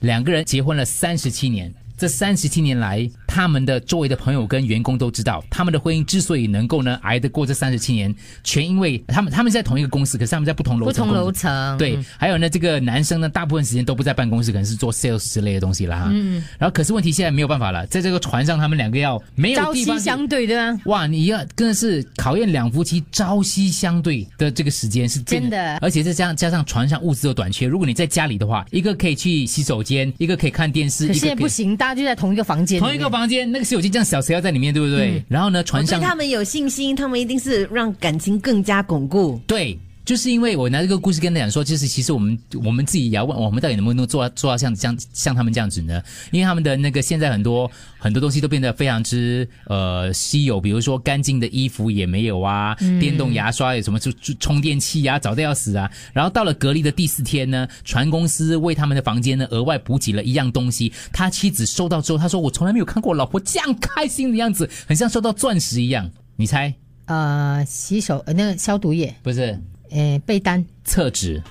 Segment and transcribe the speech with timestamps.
[0.00, 1.74] 两个人结婚了三十七年。
[1.98, 8.14] 这三十七年来，他们的周围的朋友跟员工都知道，他们的婚姻之所以能够呢挨得过这三十七年，
[8.44, 16.08] 全因为他们他们是在同一个公司，可是他们在不同楼不同层工作楼层，对，还有呢，这个男生呢，大部分时间都不在办公室，可能是做 sales 之类的东西了哈。
[16.12, 16.42] 嗯。
[16.58, 19.98] 然后，可是问题现在没有办法了，在这个船上，他们两个要没有朝夕。
[19.98, 20.80] 相对，对吧？
[20.84, 35.22] 哇，你要真的是考验两夫妻朝夕相对的这个时间是变真的而且再加上加上船上物资的短缺，如果你在家里的话，一个可以去洗手间，一个可以看电视，可是也不行，大家就在同一个房间，同一个房间，那个洗手间这样小，谁要在里面，对不对？
[35.28, 39.40] 然后呢，我船上对他们有信心，他们一定是让感情更加巩固。
[39.46, 39.78] 对，
[40.08, 46.02] 就是因为我拿这个故事跟大家讲说，就是其实我们我们自己也要问，我们到底能不能做到做到像像像他们这样子呢？
[46.30, 55.90] 因为他们的那个现在很多很多东西都变得非常之呃稀有，比如说干净的衣服也没有啊，电动牙刷有什么就就充电器啊，早都要死啊。
[56.14, 66.10] 然后到了隔离的第四天呢，船公司为他们的房间呢额外补给了一样东西，他妻子收到之后，他说我从来没有看过我老婆这样开心的样子，很像收到钻石一样。
[66.36, 66.72] 你猜？
[67.04, 69.60] 呃洗手呃那个消毒液，不是？
[69.90, 71.42] 呃被单，厕纸。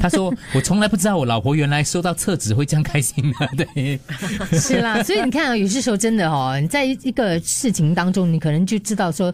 [0.02, 4.00] 他说：“我从来不知道我老婆原来收到厕纸会这样开心的。”对，
[4.58, 9.32] 是啦，所以你看啊，有些时候真的哦，你在一个事情当中，你可能就知道说，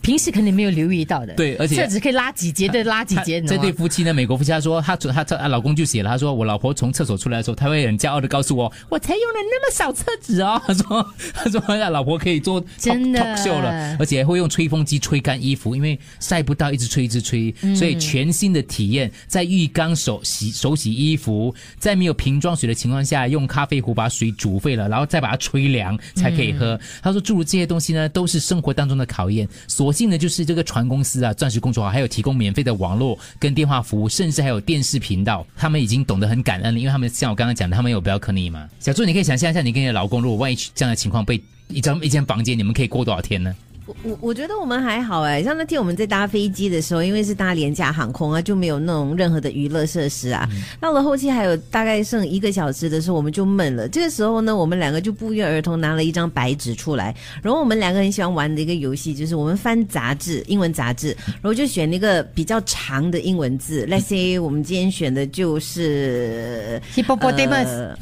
[0.00, 1.34] 平时肯定没有留意到的。
[1.34, 3.58] 对而且厕纸可以拉几节的，拉几节，这？
[3.58, 10.60] 对夫妻呢，美国夫妻他说，他他他他老公就写了，他说我老婆从厕所出来的时候，他会很骄傲的告诉我，我才用了那么少厕纸哦。
[10.66, 26.76] 他说他说他老婆可以做真的 talk show 了，而且还会用吹风机吹干衣服，因为晒不到，一直吹一直吹，嗯所以全新的体验，在浴缸手洗手洗衣服，在没有瓶装水的情况下，用咖啡壶把水煮沸了，然后再把它吹凉才可以喝。
[26.76, 29.48] 嗯他说诸如这些东西呢，都是生活当中的考验。
[29.66, 38.68] 所幸呢，就是这个船公司啊，钻石公主号还有提供免费的网络跟电话服务，甚至还有电视频道，他们已经懂得很感恩了，因为他们像我刚刚讲的，他们有 balcony 嘛。
[38.78, 43.54] 小朱，你可以想象一下，你跟你的老公如果万一这样的情况被一张一间房间，你们可以过多少天呢？
[43.88, 50.46] 我我我觉得我们还好哎，像那天我们在搭飞机的时候，因为是搭廉价航空啊，就没有那种任何的娱乐设施啊。
[50.78, 53.88] 到了后期还有大概剩一个小时的时候，我们就闷了。
[53.88, 63.86] 这个时候呢，我们两个就不约而同拿了一张白纸出来，然后我们两个很喜欢玩的一个游戏就是我们翻杂志，英文杂志，然后就选那个比较长的英文字。
[63.86, 66.82] Let's say 我们今天选的就是。
[66.94, 67.98] hippopotamus，、呃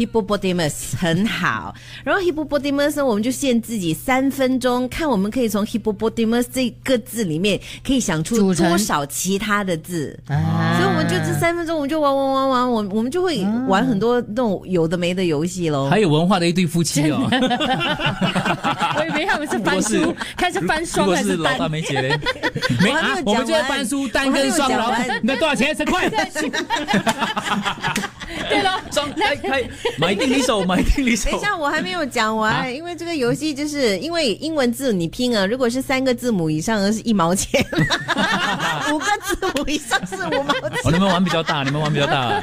[0.00, 10.18] hippopotamus 很好，然后 hippopotamus 呢，我们就限自己三分钟，看我们可以从 hippopotamus 这个字里面可以想出多少其他的字。
[10.26, 15.90] 啊所以我们就这三分钟，我们就玩玩玩玩，我我们就会玩很多那种有的没的游戏喽。
[15.90, 17.28] 还有文化的一对夫妻哦。
[18.96, 21.70] 我以为他们是翻书是，看是翻如双还是果是老大单。
[21.70, 22.18] 梅姐嘞，
[22.80, 25.74] 没我还没有啊，我们就在翻书单跟双劳讲完，那多少钱？
[25.76, 26.10] 十块。
[28.48, 29.62] 对了，双开开
[29.98, 31.42] 买定离手， 买定离手等一。
[31.42, 37.62] 下，我还没有讲完，啊因为这个游戏就是因为英文字你拼啊，如果是三个字母以上，是一毛钱；
[38.92, 40.80] 五个字母以上是五毛钱。
[40.84, 42.40] 哦，你们玩比较大，你们玩比较大。